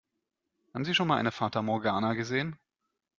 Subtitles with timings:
[0.73, 2.57] Haben Sie schon einmal eine Fata Morgana gesehen?